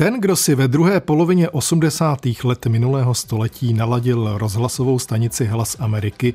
[0.00, 2.18] Ten, kdo si ve druhé polovině 80.
[2.44, 6.34] let minulého století naladil rozhlasovou stanici Hlas Ameriky,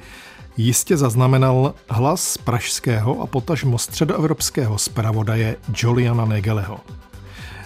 [0.58, 6.80] jistě zaznamenal hlas pražského a potažmo středoevropského zpravodaje Juliana Negeleho.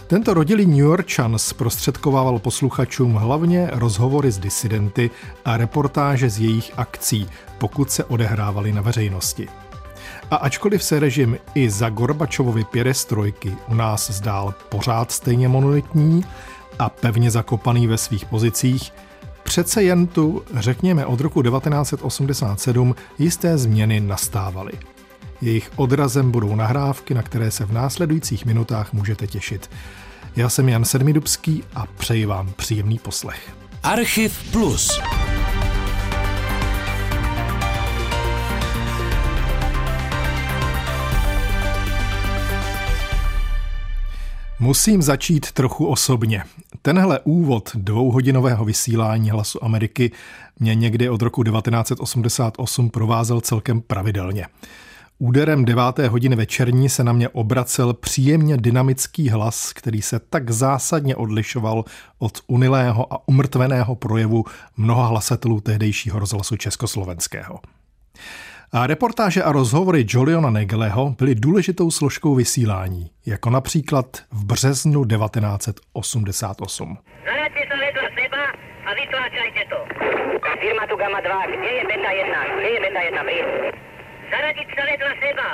[0.08, 5.10] Tento rodilý New Yorkčan zprostředkovával posluchačům hlavně rozhovory s disidenty
[5.46, 7.28] a reportáže z jejich akcí,
[7.58, 9.48] pokud se odehrávaly na veřejnosti.
[10.32, 16.26] A ačkoliv se režim i za Gorbačovovy pěrestrojky u nás zdál pořád stejně monolitní
[16.80, 18.94] a pevně zakopaný ve svých pozicích,
[19.44, 24.72] přece jen tu, řekněme od roku 1987, jisté změny nastávaly.
[25.42, 29.70] Jejich odrazem budou nahrávky, na které se v následujících minutách můžete těšit.
[30.36, 33.52] Já jsem Jan Sedmidubský a přeji vám příjemný poslech.
[33.84, 35.02] Archiv Plus.
[44.60, 46.44] Musím začít trochu osobně.
[46.82, 50.12] Tenhle úvod dvouhodinového vysílání Hlasu Ameriky
[50.60, 54.48] mě někdy od roku 1988 provázel celkem pravidelně.
[55.20, 61.16] Úderem deváté hodiny večerní se na mě obracel příjemně dynamický hlas, který se tak zásadně
[61.16, 61.84] odlišoval
[62.20, 64.46] od unilého a umrtveného projevu
[64.78, 67.60] mnoha hlasatelů tehdejšího rozhlasu československého.
[68.74, 76.98] A reportáže a rozhovory Joliona Negeleho byly důležitou složkou vysílání, jako například v březnu 1988.
[78.88, 79.80] a vytláčajte to.
[80.60, 82.44] Firma tu Gamma 2, kde je Beta 1?
[82.60, 83.24] Kde je Beta 1,
[84.32, 85.48] Zaradiť sa vedľa seba.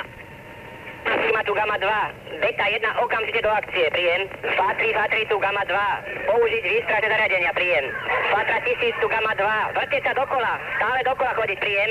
[1.04, 2.42] Firma tu Gamma 2.
[2.42, 3.86] Beta 1 okamžite do akcie.
[3.94, 4.22] Príjem.
[4.58, 6.30] Fatri, Fatri tu Gamma 2.
[6.30, 7.52] Použiť výstražné zariadenia.
[7.54, 7.84] Príjem.
[8.34, 9.78] Fatra 1000 tu Gamma 2.
[9.78, 10.52] Vrte sa dokola.
[10.78, 11.58] Stále dokola chodiť.
[11.62, 11.90] Príjem.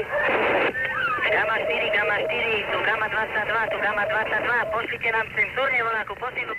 [1.31, 6.45] Гама 4, гама 4, до гама 22, до гама 22, пошлите нам сензорни вонако, после
[6.45, 6.53] го...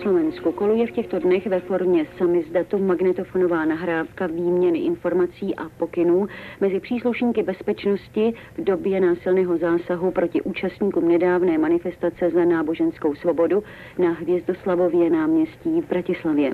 [0.00, 6.26] Československu koluje v těchto dnech ve formě samizdatu magnetofonová nahrávka výměny informací a pokynů
[6.60, 13.62] mezi příslušníky bezpečnosti v době násilného zásahu proti účastníkům nedávné manifestace za náboženskou svobodu
[13.98, 16.52] na Hvězdoslavově náměstí v Bratislavě.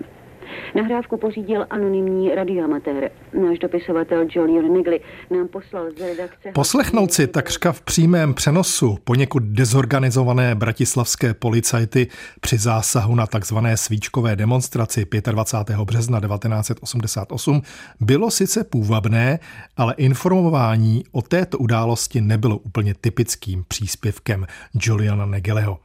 [0.74, 3.10] Nahrávku pořídil anonymní radioamatér.
[3.32, 6.52] Náš dopisovatel Julian Negli nám poslal z redakce...
[6.54, 12.06] Poslechnout si takřka v přímém přenosu poněkud dezorganizované bratislavské policajty
[12.40, 15.78] při zásahu na takzvané svíčkové demonstraci 25.
[15.78, 17.62] března 1988
[18.00, 19.38] bylo sice půvabné,
[19.76, 24.46] ale informování o této události nebylo úplně typickým příspěvkem
[24.82, 25.78] Juliana Negeleho.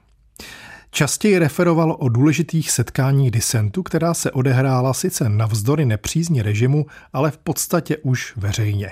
[0.93, 7.37] Častěji referoval o důležitých setkáních disentu, která se odehrála sice navzdory nepřízní režimu, ale v
[7.37, 8.91] podstatě už veřejně.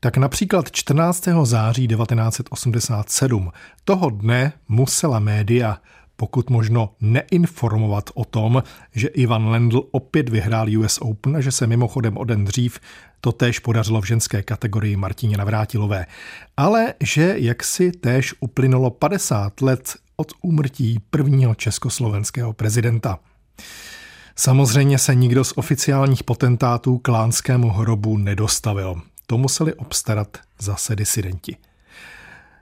[0.00, 1.28] Tak například 14.
[1.42, 3.52] září 1987
[3.84, 5.78] toho dne musela média
[6.16, 8.62] pokud možno neinformovat o tom,
[8.94, 12.80] že Ivan Lendl opět vyhrál US Open a že se mimochodem o den dřív
[13.20, 16.06] to též podařilo v ženské kategorii Martině Navrátilové.
[16.56, 23.18] Ale že jaksi též uplynulo 50 let od úmrtí prvního československého prezidenta.
[24.36, 29.02] Samozřejmě se nikdo z oficiálních potentátů klánskému hrobu nedostavil.
[29.26, 31.56] To museli obstarat zase disidenti.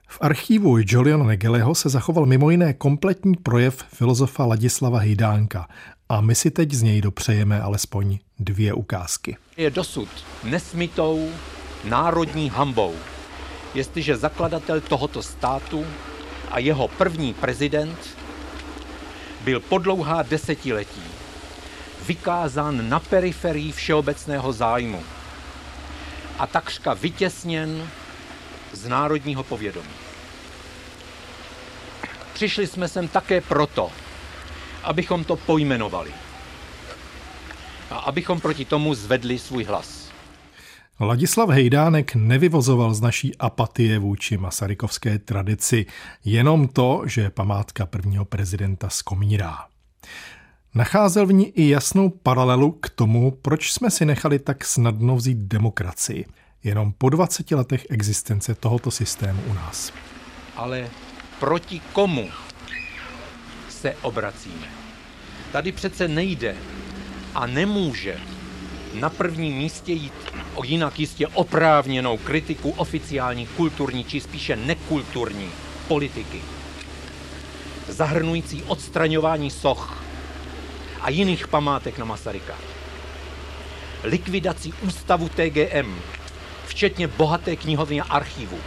[0.08, 5.68] V archivu Juliana Negeleho se zachoval mimo jiné kompletní projev filozofa Ladislava Hejdánka
[6.08, 9.36] a my si teď z něj dopřejeme alespoň dvě ukázky.
[9.56, 10.08] Je dosud
[10.44, 11.28] nesmitou
[11.84, 12.94] národní hambou,
[13.74, 15.84] jestliže zakladatel tohoto státu
[16.50, 18.18] a jeho první prezident
[19.40, 21.02] byl po dlouhá desetiletí
[22.06, 25.04] vykázán na periferii všeobecného zájmu
[26.38, 27.88] a takřka vytěsněn
[28.72, 29.94] z národního povědomí.
[32.32, 33.90] Přišli jsme sem také proto,
[34.82, 36.12] abychom to pojmenovali
[37.90, 39.99] a abychom proti tomu zvedli svůj hlas.
[41.02, 45.86] Ladislav Hejdánek nevyvozoval z naší apatie vůči masarykovské tradici
[46.24, 49.58] jenom to, že památka prvního prezidenta skomírá.
[50.74, 55.38] Nacházel v ní i jasnou paralelu k tomu, proč jsme si nechali tak snadno vzít
[55.38, 56.26] demokracii,
[56.64, 59.92] jenom po 20 letech existence tohoto systému u nás.
[60.56, 60.90] Ale
[61.38, 62.28] proti komu
[63.68, 64.66] se obracíme?
[65.52, 66.56] Tady přece nejde
[67.34, 68.16] a nemůže
[68.94, 70.12] na prvním místě jít
[70.54, 75.50] o jinak jistě oprávněnou kritiku oficiální kulturní či spíše nekulturní
[75.88, 76.42] politiky,
[77.88, 80.02] zahrnující odstraňování soch
[81.00, 82.54] a jiných památek na Masaryka.
[84.04, 86.00] likvidaci ústavu TGM,
[86.66, 88.58] včetně bohaté knihovny a archivu,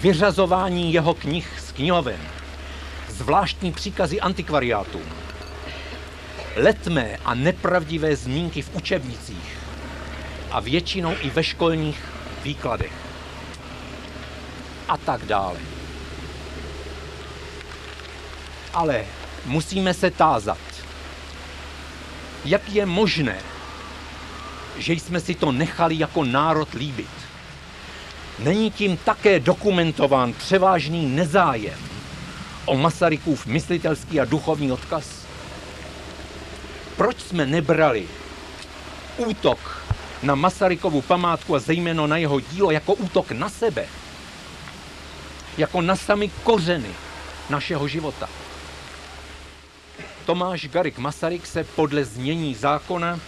[0.00, 2.20] vyřazování jeho knih z knihoven,
[3.08, 5.02] zvláštní příkazy antikvariátům,
[6.58, 9.58] letmé a nepravdivé zmínky v učebnicích
[10.50, 12.02] a většinou i ve školních
[12.42, 12.92] výkladech.
[14.88, 15.58] A tak dále.
[18.74, 19.04] Ale
[19.46, 20.58] musíme se tázat,
[22.44, 23.38] jak je možné,
[24.78, 27.10] že jsme si to nechali jako národ líbit.
[28.38, 31.78] Není tím také dokumentován převážný nezájem
[32.64, 35.17] o Masarykův myslitelský a duchovní odkaz?
[36.98, 38.08] Proč jsme nebrali
[39.16, 39.82] útok
[40.22, 43.86] na Masarykovu památku a zejména na jeho dílo jako útok na sebe?
[45.58, 46.90] Jako na sami kořeny
[47.50, 48.28] našeho života?
[50.26, 53.20] Tomáš Garik Masaryk se podle znění zákona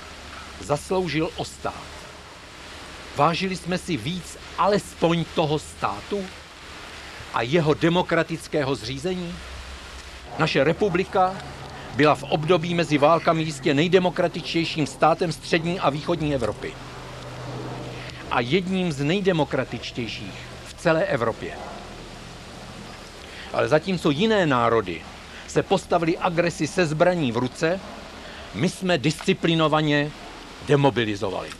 [0.60, 1.84] zasloužil o stát.
[3.16, 6.24] Vážili jsme si víc alespoň toho státu
[7.34, 9.34] a jeho demokratického zřízení?
[10.38, 11.36] Naše republika
[12.00, 16.72] byla v období mezi válkami jistě nejdemokratičtějším státem střední a východní Evropy.
[18.30, 20.34] A jedním z nejdemokratičtějších
[20.66, 21.52] v celé Evropě.
[23.52, 25.02] Ale zatímco jiné národy
[25.48, 27.80] se postavili agresi se zbraní v ruce,
[28.54, 30.10] my jsme disciplinovaně
[30.68, 31.50] demobilizovali.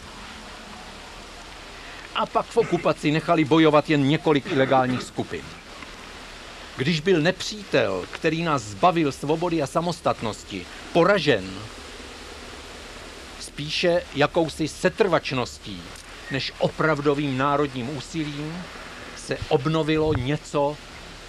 [2.15, 5.60] A pak v okupaci nechali bojovat jen několik ilegálních skupin.
[6.81, 11.51] Když byl nepřítel, který nás zbavil svobody a samostatnosti, poražen,
[13.41, 15.83] spíše jakousi setrvačností
[16.31, 18.63] než opravdovým národním úsilím,
[19.17, 20.77] se obnovilo něco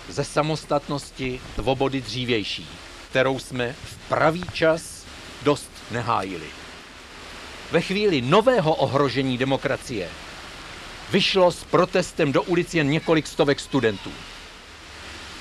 [0.10, 2.68] ze samostatnosti svobody dřívější,
[3.10, 5.06] kterou jsme v pravý čas
[5.44, 6.48] dost nehájili.
[7.72, 10.10] Ve chvíli nového ohrožení demokracie
[11.12, 14.12] vyšlo s protestem do ulic jen několik stovek studentů.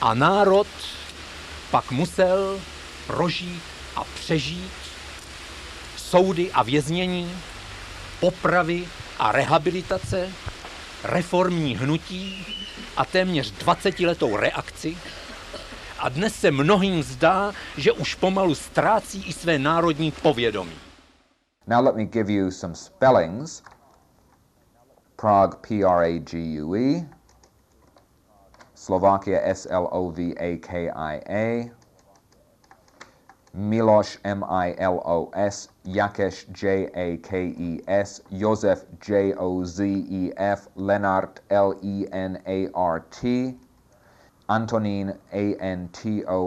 [0.00, 0.66] A národ
[1.70, 2.60] pak musel
[3.06, 3.62] prožít
[3.96, 4.72] a přežít
[5.96, 7.32] soudy a věznění,
[8.20, 8.88] popravy
[9.18, 10.28] a rehabilitace,
[11.04, 12.46] reformní hnutí
[12.96, 14.96] a téměř 20-letou reakci.
[15.98, 20.74] A dnes se mnohým zdá, že už pomalu ztrácí i své národní povědomí.
[21.66, 23.62] Now let me give you some spellings.
[25.16, 27.19] Prague, P-R-A-G-U-E.
[28.80, 31.70] Slovakia, S L O V A K I A.
[33.52, 35.68] Milos, M I L O S.
[35.84, 38.22] Jakes, J A K E S.
[38.32, 40.68] Josef, J O Z E F.
[40.78, 43.54] Lenart, L E N A R T.
[44.50, 46.46] Antonín, A-N-T-O-N-I-N,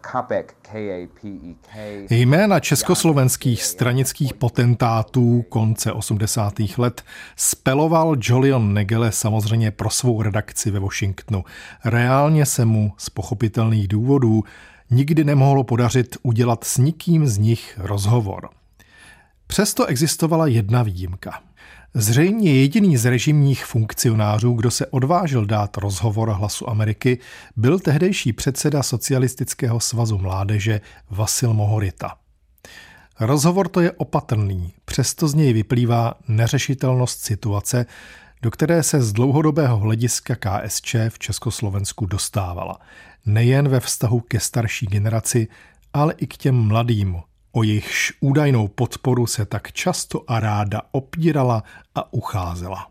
[0.00, 2.06] Kapek, K-A-P-E-K.
[2.10, 6.52] Jména československých stranických potentátů konce 80.
[6.78, 7.02] let
[7.36, 11.44] speloval Julian Negele samozřejmě pro svou redakci ve Washingtonu.
[11.84, 14.44] Reálně se mu z pochopitelných důvodů
[14.90, 18.48] nikdy nemohlo podařit udělat s nikým z nich rozhovor.
[19.46, 21.40] Přesto existovala jedna výjimka–
[21.94, 27.18] Zřejmě jediný z režimních funkcionářů, kdo se odvážil dát rozhovor Hlasu Ameriky,
[27.56, 30.80] byl tehdejší předseda Socialistického svazu mládeže
[31.10, 32.16] Vasil Mohorita.
[33.20, 37.86] Rozhovor to je opatrný, přesto z něj vyplývá neřešitelnost situace,
[38.42, 42.78] do které se z dlouhodobého hlediska KSČ v Československu dostávala.
[43.26, 45.48] Nejen ve vztahu ke starší generaci,
[45.92, 47.16] ale i k těm mladým,
[47.52, 51.62] o jejichž údajnou podporu se tak často a ráda opírala
[51.94, 52.88] a ucházela.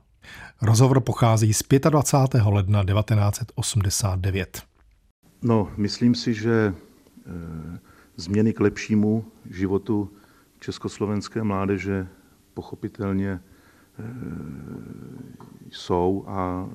[0.61, 2.43] Rozhovor pochází z 25.
[2.45, 4.63] ledna 1989.
[5.41, 6.73] No, myslím si, že e,
[8.15, 10.09] změny k lepšímu životu
[10.59, 12.07] československé mládeže
[12.53, 13.41] pochopitelně e,
[15.69, 16.69] jsou a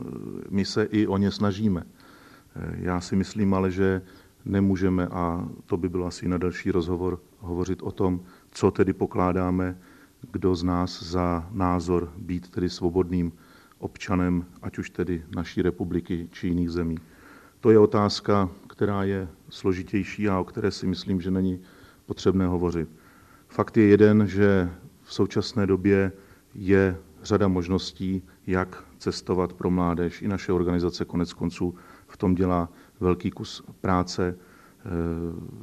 [0.50, 1.83] my se i o ně snažíme.
[1.83, 4.02] E, já si myslím ale, že
[4.45, 9.78] nemůžeme, a to by byl asi na další rozhovor, hovořit o tom, co tedy pokládáme,
[10.33, 13.33] kdo z nás za názor být tedy svobodným
[13.78, 16.99] občanem, ať už tedy naší republiky či jiných zemí.
[17.61, 21.61] To je otázka, která je složitější a o které si myslím, že není
[22.07, 22.88] potřebné hovořit.
[23.49, 24.71] Fakt je jeden, že
[25.02, 26.12] v současné době
[26.55, 30.23] je řada možností, jak cestovat pro mládež.
[30.23, 31.75] I naše organizace konec konců
[32.07, 32.69] v tom dělá
[33.00, 34.38] velký kus práce.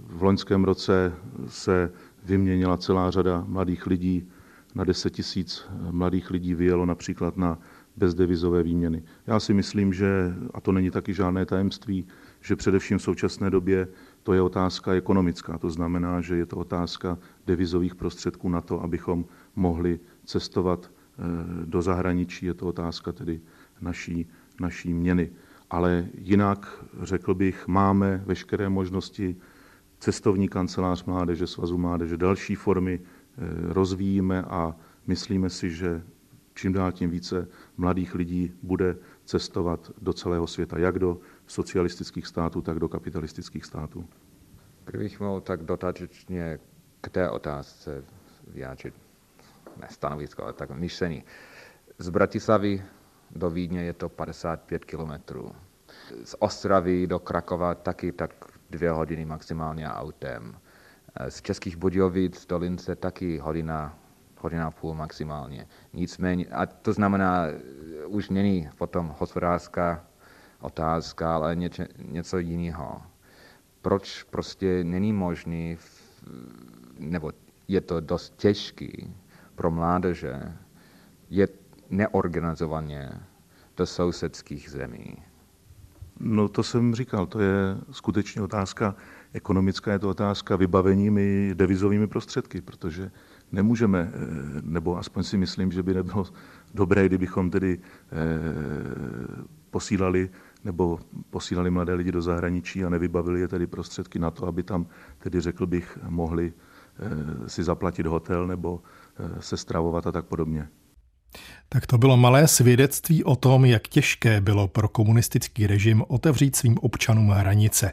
[0.08, 1.14] V loňském roce
[1.48, 1.92] se
[2.26, 4.28] vyměnila celá řada mladých lidí.
[4.76, 7.60] Na 10 tisíc mladých lidí vyjelo například na
[7.98, 9.04] bezdevizové výměny.
[9.28, 12.08] Já si myslím, že, a to není taky žádné tajemství,
[12.42, 13.88] že především v současné době
[14.24, 15.58] to je otázka ekonomická.
[15.58, 19.26] To znamená, že je to otázka devizových prostředků na to, abychom
[19.56, 20.92] mohli cestovat
[21.66, 22.46] do zahraničí.
[22.46, 23.42] Je to otázka tedy
[23.82, 24.28] naší,
[24.60, 25.30] naší měny.
[25.74, 29.36] Ale jinak, řekl bych, máme veškeré možnosti
[30.00, 33.00] cestovní kancelář mládeže, svazu mládeže, další formy
[33.70, 34.76] rozvíjíme a
[35.08, 36.04] myslíme si, že
[36.54, 42.62] čím dál tím více mladých lidí bude cestovat do celého světa, jak do socialistických států,
[42.62, 44.06] tak do kapitalistických států.
[44.86, 46.60] Kdybych mohl tak dotačně
[47.02, 48.04] k té otázce
[48.48, 48.94] vyjádřit,
[49.82, 51.24] ne stanovisko, ale tak myšlení.
[51.98, 52.84] Z Bratislavy
[53.36, 55.52] do Vídně je to 55 kilometrů.
[56.24, 58.32] Z Ostravy do Krakova taky tak
[58.70, 60.58] dvě hodiny maximálně autem.
[61.30, 63.98] Z Českých Budějovic do Lince taky hodina
[64.44, 65.68] hodina a půl maximálně.
[65.94, 67.46] Nicméně, a to znamená,
[68.08, 70.06] už není potom hospodářská
[70.62, 73.02] otázka, ale něče, něco jiného.
[73.82, 75.78] Proč prostě není možný,
[77.00, 77.32] nebo
[77.68, 79.16] je to dost těžký
[79.56, 80.54] pro mládeže,
[81.30, 81.48] je
[81.98, 83.12] neorganizovaně
[83.78, 85.16] do sousedských zemí?
[86.20, 88.96] No to jsem říkal, to je skutečně otázka
[89.34, 93.12] ekonomická, je to otázka vybaveními devizovými prostředky, protože
[93.52, 94.18] nemůžeme, eh,
[94.62, 96.26] nebo aspoň si myslím, že by nebylo
[96.74, 98.16] dobré, kdybychom tedy eh,
[99.70, 100.30] posílali
[100.64, 104.86] nebo posílali mladé lidi do zahraničí a nevybavili je tedy prostředky na to, aby tam,
[105.20, 108.82] tedy řekl bych, mohli eh, si zaplatit hotel nebo
[109.40, 110.70] se stravovat a tak podobně.
[111.70, 116.78] Tak to bylo malé svědectví o tom, jak těžké bylo pro komunistický režim otevřít svým
[116.78, 117.92] občanům hranice.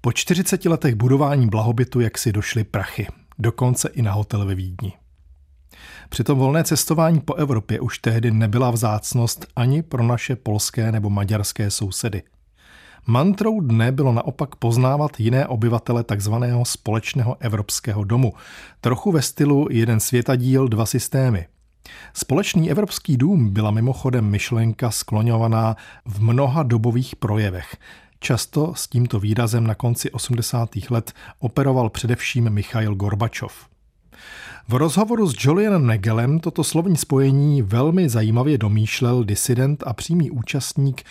[0.00, 3.06] Po 40 letech budování blahobytu jak si došly prachy
[3.38, 4.92] dokonce i na hotel ve Vídni.
[6.08, 11.70] Přitom volné cestování po Evropě už tehdy nebyla vzácnost ani pro naše polské nebo maďarské
[11.70, 12.22] sousedy.
[13.06, 18.32] Mantrou dne bylo naopak poznávat jiné obyvatele takzvaného společného evropského domu,
[18.80, 21.46] trochu ve stylu jeden světadíl, dva systémy.
[22.14, 27.76] Společný evropský dům byla mimochodem myšlenka skloňovaná v mnoha dobových projevech,
[28.24, 30.70] Často s tímto výrazem na konci 80.
[30.90, 33.52] let operoval především Michail Gorbačov.
[34.68, 41.02] V rozhovoru s Julianem Negelem toto slovní spojení velmi zajímavě domýšlel disident a přímý účastník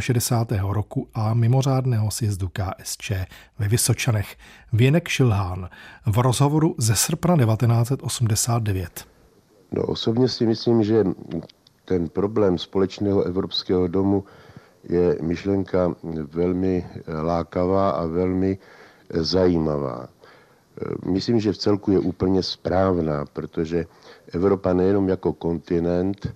[0.00, 0.70] 68.
[0.70, 3.12] roku a mimořádného sjezdu KSČ
[3.58, 4.36] ve Vysočanech,
[4.72, 5.68] Věnek Šilhán,
[6.06, 9.11] v rozhovoru ze srpna 1989.
[9.72, 11.04] No osobně si myslím, že
[11.84, 14.24] ten problém společného evropského domu
[14.88, 15.94] je myšlenka
[16.32, 16.86] velmi
[17.22, 18.58] lákavá a velmi
[19.14, 20.08] zajímavá.
[21.06, 23.86] Myslím, že v celku je úplně správná, protože
[24.32, 26.26] Evropa nejenom jako kontinent,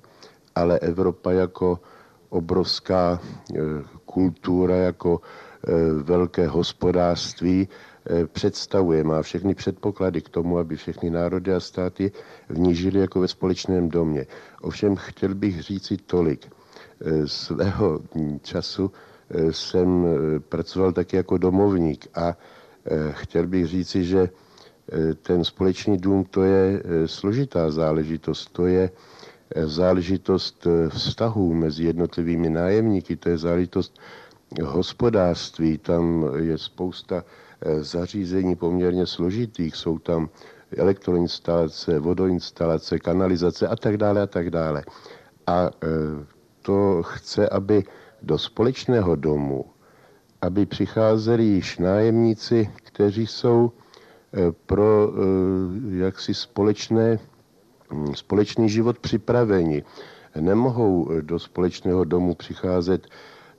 [0.54, 1.80] ale Evropa jako
[2.28, 3.20] obrovská
[3.54, 3.58] eh,
[4.04, 5.20] kultura, jako
[5.68, 7.68] eh, velké hospodářství
[8.26, 12.12] představuje, má všechny předpoklady k tomu, aby všechny národy a státy
[12.48, 14.26] v ní žili jako ve společném domě.
[14.60, 16.46] Ovšem chtěl bych říci tolik.
[17.00, 18.00] Eh, svého
[18.42, 18.92] času
[19.30, 22.36] eh, jsem eh, pracoval taky jako domovník a
[23.10, 24.28] chtěl bych říci, že
[25.22, 28.90] ten společný dům to je složitá záležitost, to je
[29.64, 33.98] záležitost vztahů mezi jednotlivými nájemníky, to je záležitost
[34.62, 37.24] hospodářství, tam je spousta
[37.80, 40.28] zařízení poměrně složitých, jsou tam
[40.76, 44.84] elektroinstalace, vodoinstalace, kanalizace a tak dále a tak dále.
[45.46, 45.70] A
[46.62, 47.84] to chce, aby
[48.22, 49.64] do společného domu,
[50.42, 57.18] aby přicházeli již nájemníci, kteří jsou eh, pro eh, jaksi společné,
[57.92, 59.82] hm, společný život připraveni.
[60.40, 63.06] Nemohou do společného domu přicházet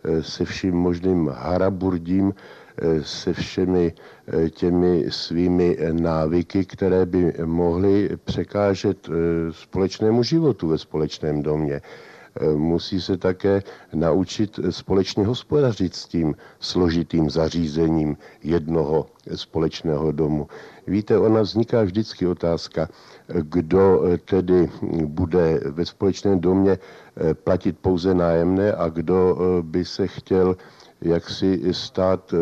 [0.03, 2.33] eh, se vším možným haraburdím,
[3.01, 3.93] se všemi
[4.49, 9.09] těmi svými návyky, které by mohly překážet
[9.51, 11.81] společnému životu ve společném domě
[12.55, 19.05] musí se také naučit společně hospodařit s tím složitým zařízením jednoho
[19.35, 20.47] společného domu.
[20.87, 22.89] Víte, ona vzniká vždycky otázka,
[23.27, 24.69] kdo tedy
[25.05, 26.77] bude ve společném domě
[27.43, 30.55] platit pouze nájemné a kdo by se chtěl
[31.01, 32.33] jaksi stát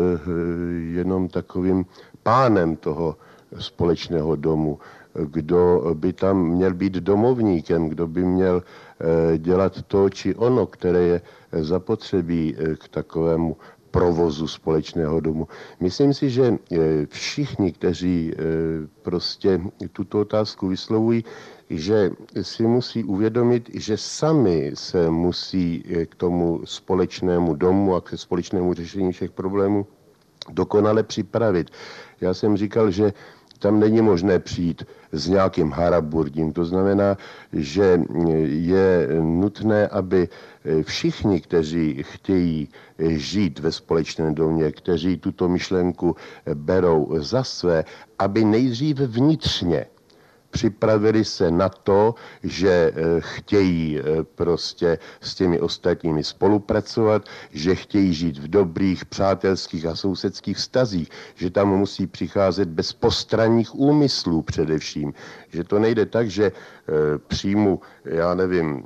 [0.92, 1.86] jenom takovým
[2.22, 3.16] pánem toho
[3.58, 4.78] společného domu
[5.24, 11.00] kdo by tam měl být domovníkem, kdo by měl eh, dělat to či ono, které
[11.02, 11.20] je
[11.52, 13.56] zapotřebí eh, k takovému
[13.90, 15.48] provozu společného domu.
[15.80, 18.32] Myslím si, že eh, všichni, kteří
[19.02, 19.60] prostě
[19.92, 21.24] tuto otázku vyslovují,
[21.70, 22.10] že
[22.42, 29.12] si musí uvědomit, že sami se musí k tomu společnému domu a k společnému řešení
[29.12, 29.86] všech problémů
[30.50, 31.70] dokonale připravit.
[32.20, 33.12] Já jsem říkal, že
[33.58, 36.52] tam není možné přijít s nějakým haraburdím.
[36.52, 37.16] To znamená,
[37.52, 38.00] že
[38.44, 40.28] je nutné, aby
[40.82, 42.68] všichni, kteří chtějí
[42.98, 46.16] žít ve společném domě, kteří tuto myšlenku
[46.54, 47.84] berou za své,
[48.18, 49.86] aby nejdříve vnitřně
[50.50, 54.02] připravili se na to, že eh, chtějí eh,
[54.34, 61.50] prostě s těmi ostatními spolupracovat, že chtějí žít v dobrých přátelských a sousedských vztazích, že
[61.50, 65.14] tam musí přicházet bez postranních úmyslů především,
[65.48, 66.52] že to nejde tak, že
[66.88, 68.84] Eh, přijmu, já nevím,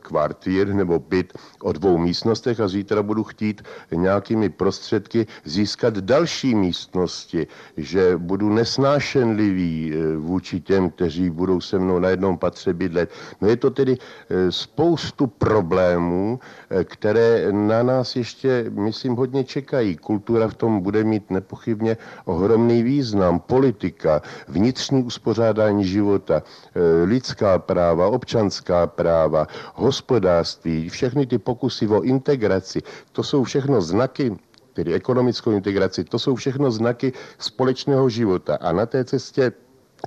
[0.00, 1.32] kvartír nebo byt
[1.62, 3.62] o dvou místnostech a zítra budu chtít
[3.94, 9.92] nějakými prostředky získat další místnosti, že budu nesnášenlivý
[10.30, 13.10] vůči těm, kteří budou se mnou na jednom patře bydlet.
[13.40, 13.98] No je to tedy
[14.50, 16.38] spoustu problémů,
[16.84, 19.96] které na nás ještě, myslím, hodně čekají.
[19.96, 23.40] Kultura v tom bude mít nepochybně ohromný význam.
[23.40, 32.82] Politika, vnitřní uspořádání života, Eh, lidská práva, občanská práva, hospodářství, všechny ty pokusy o integraci,
[33.12, 34.36] to jsou všechno znaky
[34.72, 38.56] tedy ekonomickou integraci, to jsou všechno znaky společného života.
[38.60, 39.52] A na té cestě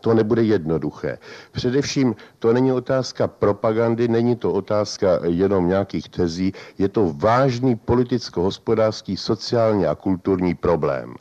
[0.02, 1.18] to nebude jednoduché.
[1.52, 9.18] Především to není otázka propagandy, není to otázka jenom nějakých tezí, je to vážný politicko-hospodářský,
[9.18, 11.14] sociální a kulturní problém.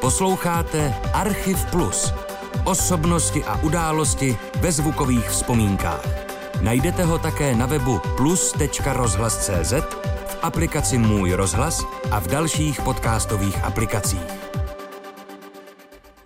[0.00, 2.12] Posloucháte Archiv Plus
[2.68, 6.04] Osobnosti a události ve zvukových vzpomínkách.
[6.60, 9.72] Najdete ho také na webu plus.rozhlas.cz,
[10.26, 14.57] v aplikaci Můj rozhlas a v dalších podcastových aplikacích.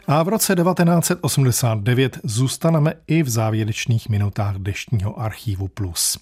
[0.06, 6.18] A v roce 1989 zůstaneme i v závěrečných minutách dnešního archivu Plus.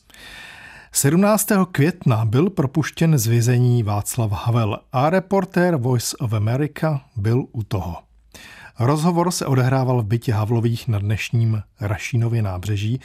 [0.93, 1.49] 17.
[1.73, 7.97] května byl propuštěn z vězení Václav Havel a reportér Voice of America byl u toho.
[8.79, 13.01] Rozhovor se odehrával v bytě Havlových na dnešním Rašínově nábřeží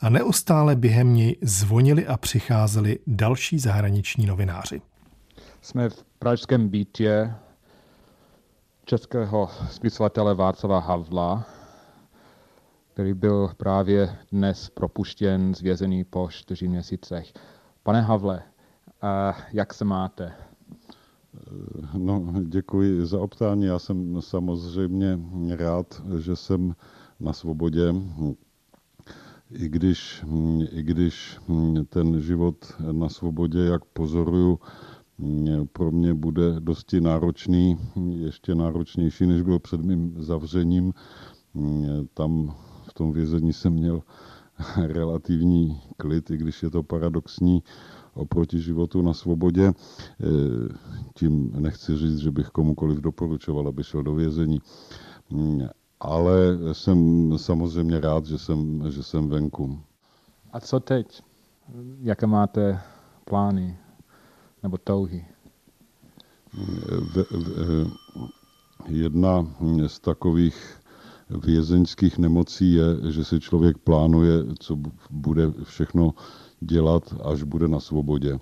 [0.00, 4.82] a neustále během něj zvonili a přicházeli další zahraniční novináři.
[5.62, 7.34] Jsme v pražském bytě
[8.90, 11.46] českého spisovatele Václava Havla,
[12.92, 17.32] který byl právě dnes propuštěn z vězení po čtyři měsících.
[17.82, 18.42] Pane Havle,
[19.52, 20.32] jak se máte?
[21.94, 23.64] No, děkuji za optání.
[23.64, 25.18] Já jsem samozřejmě
[25.56, 26.74] rád, že jsem
[27.20, 27.94] na svobodě,
[29.50, 30.24] i když,
[30.70, 31.38] i když
[31.88, 32.56] ten život
[32.92, 34.60] na svobodě, jak pozoruju,
[35.72, 37.78] pro mě bude dosti náročný,
[38.10, 40.92] ještě náročnější, než byl před mým zavřením.
[42.14, 42.54] Tam
[42.88, 44.02] v tom vězení jsem měl
[44.76, 47.62] relativní klid, i když je to paradoxní
[48.14, 49.66] oproti životu na svobodě.
[49.66, 49.72] E,
[51.14, 54.60] tím nechci říct, že bych komukoliv doporučoval, aby šel do vězení.
[56.00, 59.80] Ale jsem samozřejmě rád, že jsem, že jsem venku.
[60.52, 61.22] A co teď?
[62.02, 62.80] Jaké máte
[63.24, 63.78] plány
[64.62, 65.24] nebo touhy?
[68.88, 69.46] Jedna
[69.86, 70.80] z takových
[71.30, 74.76] vězeňských nemocí je, že si člověk plánuje, co
[75.10, 76.14] bude všechno
[76.60, 78.38] dělat, až bude na svobodě.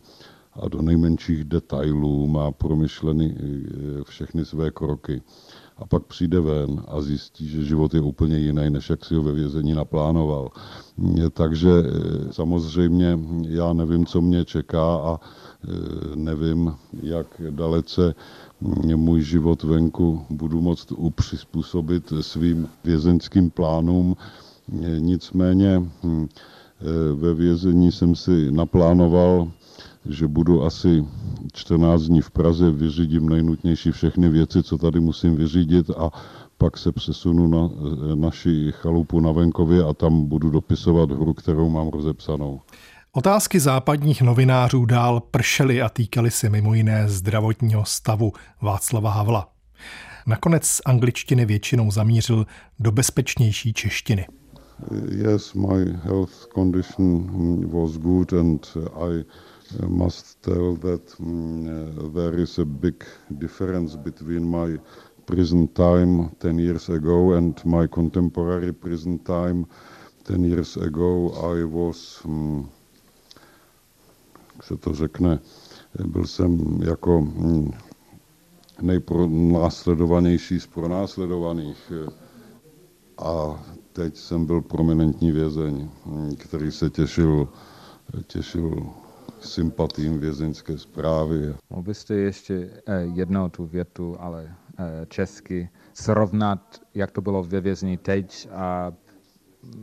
[0.53, 5.23] A do nejmenších detailů má promyšleny eh, všechny své kroky.
[5.79, 9.23] A pak přijde ven a zjistí, že život je úplně jiný, než jak si ho
[9.23, 10.51] ve vězení naplánoval.
[11.33, 15.69] Takže eh, samozřejmě já nevím, co mě čeká a eh,
[16.15, 18.15] nevím, jak dalece
[18.97, 24.17] můj život venku budu moct upřizpůsobit svým vězeňským plánům.
[24.99, 26.29] Nicméně hm,
[27.15, 29.51] ve vězení jsem si naplánoval,
[30.07, 31.05] že budu asi
[31.53, 36.11] 14 dní v Praze, vyřídím nejnutnější všechny věci, co tady musím vyřídit a
[36.59, 37.71] pak se přesunu na
[38.15, 42.61] naši chalupu na venkově a tam budu dopisovat hru, kterou mám rozepsanou.
[43.13, 48.33] Otázky západních novinářů dál pršely a týkaly se mimo jiné zdravotního stavu
[48.63, 49.49] Václava Havla.
[50.27, 52.47] Nakonec z angličtiny většinou zamířil
[52.81, 54.27] do bezpečnější češtiny.
[55.11, 57.27] Yes, my health condition
[57.71, 59.25] was good and I
[59.89, 63.05] must tell that um, there is a big
[63.39, 64.79] difference between my
[65.27, 69.67] prison time 10 years ago and my contemporary prison time
[70.25, 71.31] 10 years ago.
[71.55, 72.71] I was um,
[74.55, 75.39] jak se to řekne,
[76.07, 77.71] byl jsem jako hm,
[78.83, 81.93] nejpronásledovanější z pronásledovaných.
[83.19, 85.89] A teď jsem byl prominentní vězeň,
[86.39, 87.49] který se těšil,
[88.27, 88.87] těšil
[89.41, 91.55] sympatím vězeňské zprávy.
[91.71, 97.61] Mohl byste ještě eh, jednou tu větu, ale eh, česky, srovnat, jak to bylo ve
[97.61, 98.93] vězení teď a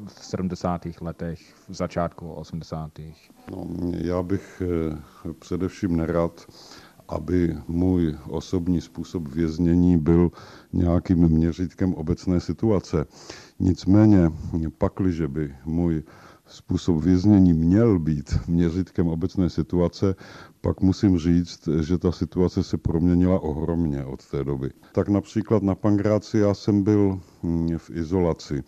[0.08, 0.88] v 70.
[1.02, 1.40] letech,
[1.70, 2.92] v začátku 80.
[3.52, 4.62] No, já bych
[5.40, 6.46] především nerad,
[7.08, 10.32] aby můj osobní způsob věznění byl
[10.74, 13.06] nějakým měřítkem obecné situace.
[13.60, 14.32] Nicméně,
[14.78, 16.04] pakliže by můj
[16.48, 20.16] způsob věznění měl být měřítkem obecné situace,
[20.62, 24.70] pak musím říct, že ta situace se proměnila ohromně od té doby.
[24.92, 28.64] Tak například na Pangráci já jsem byl hm, v izolaci,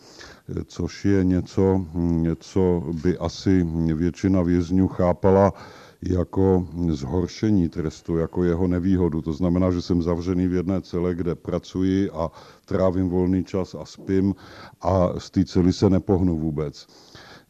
[0.65, 5.53] což je něco, hm, co by asi většina vězňů chápala
[6.01, 9.21] jako zhoršení trestu, jako jeho nevýhodu.
[9.21, 12.31] To znamená, že jsem zavřený v jedné cele, kde pracuji a
[12.65, 14.35] trávím volný čas a spím
[14.81, 16.87] a z té cely se nepohnu vůbec.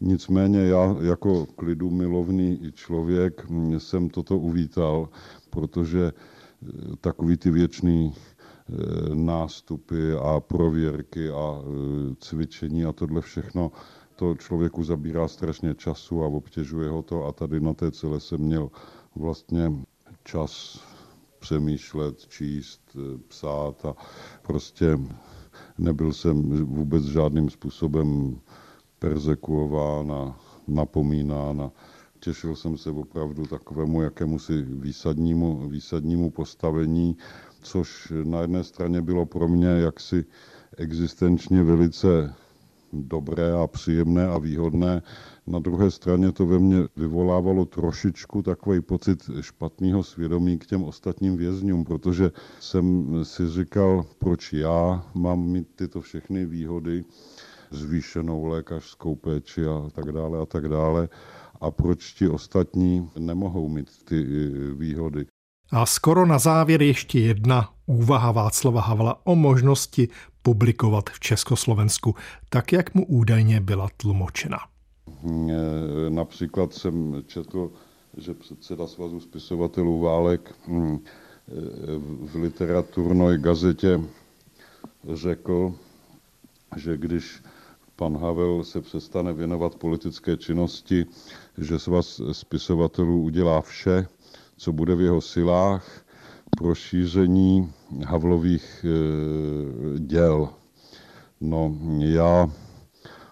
[0.02, 3.46] Nicméně já jako klidu milovný člověk
[3.78, 5.10] jsem toto uvítal,
[5.50, 8.74] protože eh, takový ty věčný eh,
[9.16, 13.72] nástupy a prověrky a eh, cvičení a tohle všechno
[14.16, 17.26] to člověku zabírá strašně času a obtěžuje ho to.
[17.26, 18.70] A tady na té celé jsem měl
[19.16, 19.74] vlastně
[20.24, 20.80] čas
[21.40, 23.96] přemýšlet, číst, psát a
[24.42, 25.00] prostě
[25.78, 28.40] nebyl jsem vůbec žádným způsobem
[29.00, 31.72] persekuován a napomínán a
[32.20, 37.18] těšil jsem se opravdu takovému jakémusi výsadnímu, výsadnímu postavení,
[37.62, 40.26] což na jedné straně bylo pro mě jaksi
[40.78, 42.34] existenčně velice
[42.94, 45.02] dobré a příjemné a výhodné.
[45.48, 51.38] Na druhé straně to ve mně vyvolávalo trošičku takový pocit špatného svědomí k těm ostatním
[51.38, 57.04] vězňům, protože jsem si říkal, proč já mám mít tyto všechny výhody,
[57.72, 61.10] zvýšenou lékařskou péči a tak dále a tak dále.
[61.62, 64.24] A proč ti ostatní nemohou mít ty
[64.74, 65.26] výhody?
[65.72, 70.08] A skoro na závěr ještě jedna úvaha Václava Havla o možnosti
[70.42, 72.16] publikovat v Československu,
[72.50, 74.58] tak jak mu údajně byla tlumočena.
[76.10, 77.72] Například jsem četl,
[78.18, 80.98] že předseda Svazu spisovatelů Válek hm,
[82.22, 84.02] v literaturné gazetě
[85.14, 85.76] řekl,
[86.76, 87.44] že když
[87.98, 91.06] pan Havel se přestane věnovat politické činnosti,
[91.58, 94.08] že svaz spisovatelů udělá vše,
[94.58, 96.06] co bude v jeho silách
[96.58, 97.72] pro šíření
[98.06, 98.90] Havlových e,
[100.00, 100.50] děl.
[101.42, 102.50] No, já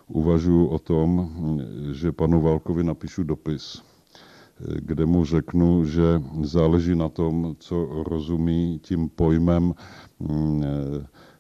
[0.08, 1.32] uvažuji o tom,
[1.92, 3.82] že panu Válkovi napíšu dopis,
[4.76, 9.74] kde mu řeknu, že záleží na tom, co rozumí tím pojmem
[10.20, 10.64] mm,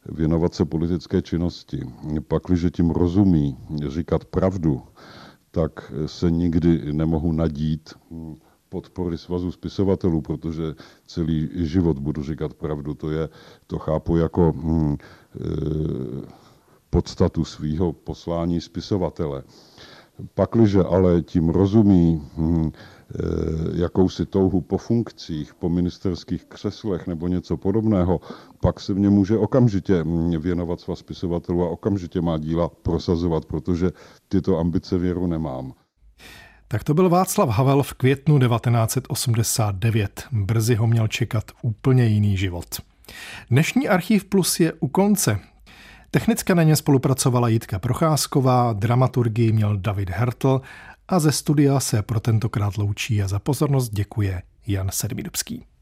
[0.10, 1.84] věnovat se politické činnosti.
[2.28, 4.82] Pakliže tím rozumí říkat pravdu,
[5.52, 7.94] tak se nikdy nemohu nadít
[8.70, 10.76] podpory svazu spisovatelů, protože
[11.08, 12.94] celý život budu říkat pravdu.
[12.94, 13.30] To, je,
[13.68, 14.98] to chápu jako hm, e,
[16.90, 19.44] podstatu svého poslání spisovatele.
[20.34, 22.72] Pakliže ale tím rozumí hm, e,
[23.82, 28.20] jakousi touhu po funkcích, po ministerských křeslech nebo něco podobného,
[28.62, 33.92] pak se mě může okamžitě hm, věnovat svaz spisovatelů a okamžitě má díla prosazovat, protože
[34.28, 35.74] tyto ambice věru nemám.
[36.68, 40.24] Tak to byl Václav Havel v květnu 1989.
[40.32, 42.66] Brzy ho měl čekat úplně jiný život.
[43.50, 45.40] Dnešní Archiv Plus je u konce.
[46.16, 50.62] Technicky na ně spolupracovala Jitka Procházková, dramaturgii měl David Hertl
[51.08, 55.66] a ze studia se pro tentokrát loučí a za pozornost děkuje Jan Sedmidubský.